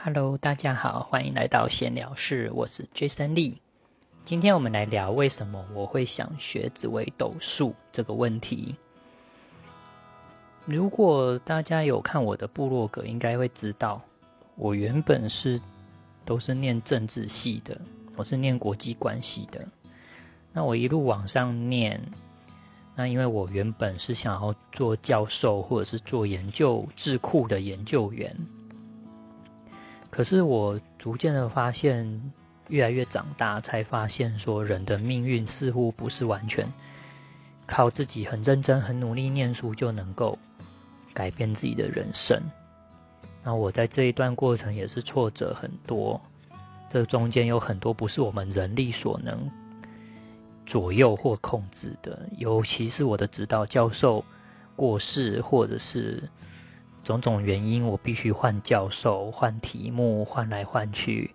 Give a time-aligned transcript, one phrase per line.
[0.00, 3.56] Hello，大家好，欢迎来到闲聊室，我是 Jason Lee。
[4.24, 8.76] 今天我们来聊为什么我会想学紫微斗数这个问题。
[10.66, 14.00] 如果大家有看我的部落格，应该会知道，
[14.54, 15.60] 我原本是
[16.24, 17.76] 都是念政治系的，
[18.14, 19.66] 我是念国际关系的。
[20.52, 22.00] 那我一路往上念，
[22.94, 28.34] 那因为我原本是想要做教授，或者是做研究智库的研究员。
[30.18, 32.32] 可是我逐渐的发现，
[32.66, 36.66] 越来越长大，才发现说，人的命运似乎不是完全
[37.68, 40.36] 靠自己很认真、很努力念书就能够
[41.14, 42.42] 改变自己的人生。
[43.44, 46.20] 那我在这一段过程也是挫折很多，
[46.90, 49.48] 这中间有很多不是我们人力所能
[50.66, 54.24] 左右或控制的，尤其是我的指导教授
[54.74, 56.20] 过世，或者是。
[57.08, 61.30] 种种原因，我必须换教授、换题目，换来换去。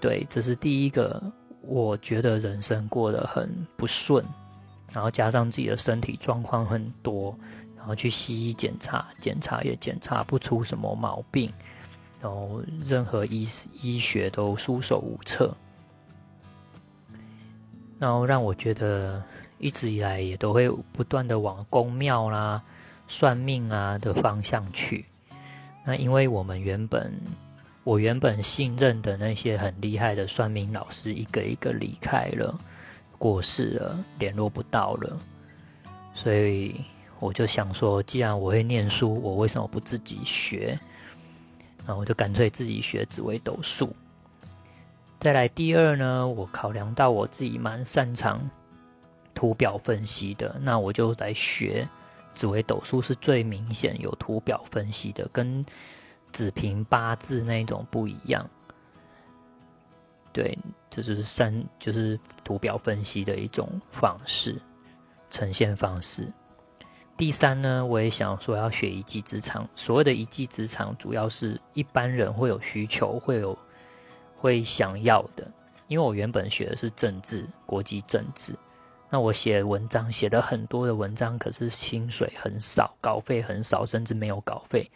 [0.00, 1.22] 对，这是第一个，
[1.60, 4.24] 我觉得人生过得很不顺，
[4.90, 7.36] 然后加上自己的身体状况很多，
[7.76, 11.52] 然后去西医检查，检查也检查不出什么毛病，
[12.22, 13.46] 然后任何医
[13.82, 15.54] 医学都束手无策，
[17.98, 19.22] 然后让我觉得
[19.58, 22.62] 一直以来也都会不断的往公庙啦。
[23.08, 25.04] 算命啊的方向去，
[25.84, 27.12] 那因为我们原本
[27.82, 32.54] 我原本信任的那些很厉害的算命老师，一个一个离开了，
[33.16, 35.18] 过世了，联络不到了，
[36.14, 36.74] 所以
[37.18, 40.78] 我就想说，既然我会念书，我为什么不自己学？
[41.86, 43.96] 那我就干脆自己学紫微斗数。
[45.18, 48.48] 再来第二呢，我考量到我自己蛮擅长
[49.34, 51.88] 图表分析的，那我就来学。
[52.38, 55.66] 紫微斗数是最明显有图表分析的，跟
[56.32, 58.48] 子平八字那种不一样。
[60.32, 60.56] 对，
[60.88, 64.54] 这就是三，就是图表分析的一种方式，
[65.30, 66.32] 呈现方式。
[67.16, 69.68] 第三呢，我也想说要学一技之长。
[69.74, 73.58] 所谓的一技之长，主要是一般人会有需求，会有
[74.36, 75.44] 会想要的。
[75.88, 78.54] 因为我原本学的是政治，国际政治。
[79.10, 84.90] 那我写文章写的很多的文章，可是薪水很少，稿费很少，甚至没有稿费。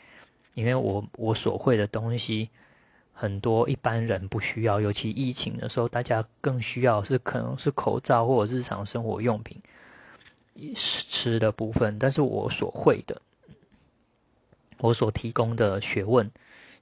[0.53, 2.51] 因为我我所会的东西
[3.15, 9.59] 很多，一般人不需要，尤其疫情的时候，大家更需要是可能是口罩或者日常生活用品、
[10.75, 11.99] 吃的部分。
[11.99, 13.19] 但是我所会的，
[14.77, 16.31] 我所提供的学问，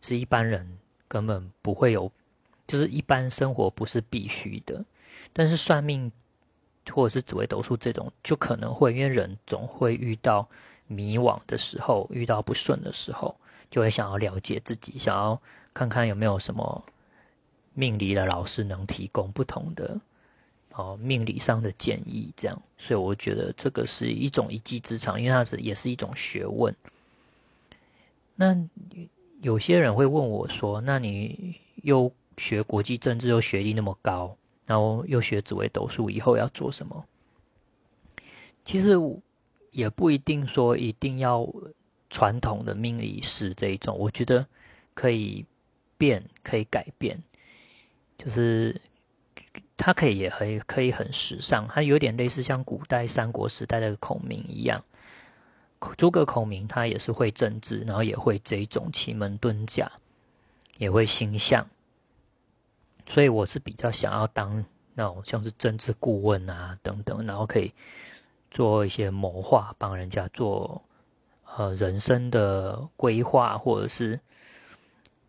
[0.00, 2.10] 是一般人根本不会有，
[2.66, 4.84] 就是一般生活不是必须的。
[5.32, 6.10] 但是算命。
[6.90, 10.46] 或者是紫微斗数这种，就可能会因为人总会遇到
[10.86, 13.34] 迷惘的时候，遇到不顺的时候，
[13.70, 15.40] 就会想要了解自己，想要
[15.72, 16.84] 看看有没有什么
[17.74, 19.98] 命理的老师能提供不同的
[20.72, 22.62] 哦命理上的建议，这样。
[22.76, 26.74] 所以我觉得这个是一种一技之长，因为它是也是一种学问。
[28.34, 28.56] 那
[29.42, 34.34] 有些人会问我说：“那你又学国际政治，又学历那么高？”
[34.70, 37.04] 然后又学紫微斗数，以后要做什么？
[38.64, 38.94] 其实
[39.72, 41.44] 也不一定说一定要
[42.08, 44.46] 传统的命理师这一种，我觉得
[44.94, 45.44] 可以
[45.98, 47.20] 变，可以改变。
[48.16, 48.80] 就是
[49.76, 54.84] 它可以也可以可以很时尚，它有点类似像古代三国时代的孔明一样。
[55.96, 59.90] 诸葛孔明他也是会政治，然后也会这一种奇门遁甲，
[60.78, 61.66] 也会星象。
[63.12, 67.74] 所以我是比较想要当那种像是政治顾问啊等等，然后可以
[68.52, 70.80] 做一些谋划，帮人家做
[71.56, 74.20] 呃人生的规划，或者是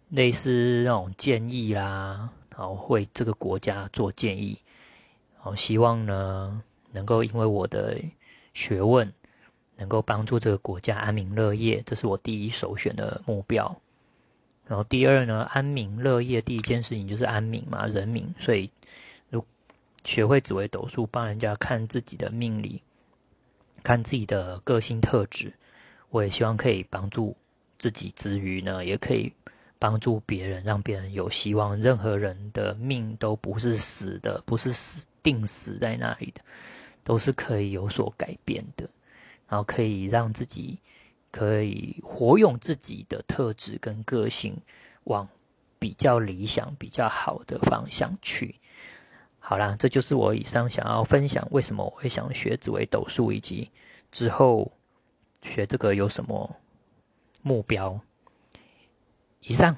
[0.09, 4.59] 类似那种建议啦，然后为这个国家做建议，
[5.37, 6.61] 然后希望呢
[6.91, 7.97] 能够因为我的
[8.53, 9.11] 学问
[9.75, 13.75] 能够帮助这个国家安民乐业，这是我第一首选的目标。
[14.71, 18.33] 然后第二呢，安民乐业，第一件事情就是安民嘛，人民。
[18.39, 18.71] 所以，
[19.29, 19.45] 如
[20.05, 22.81] 学会紫微斗数，帮人家看自己的命理，
[23.83, 25.51] 看自己的个性特质，
[26.09, 27.35] 我也希望可以帮助
[27.79, 29.33] 自己之余呢，也可以
[29.77, 31.77] 帮助别人，让别人有希望。
[31.77, 36.39] 任何人的命都不是死的，不是死定死在那里的，
[37.03, 38.89] 都是可以有所改变的，
[39.49, 40.79] 然后可以让自己。
[41.31, 44.55] 可以活用自己的特质跟个性，
[45.05, 45.27] 往
[45.79, 48.55] 比较理想、比较好的方向去。
[49.39, 53.71] 好啦，这就是我以上想要分享，为什么我会想学紫微斗数，以及
[54.11, 54.71] 之后
[55.41, 56.55] 学这个有什么
[57.41, 57.99] 目标。
[59.39, 59.75] 以上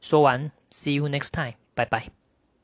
[0.00, 2.25] 说完，See you next time，拜拜。